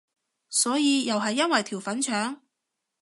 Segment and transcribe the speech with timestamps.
[0.49, 2.41] 所以又係因為條粉腸？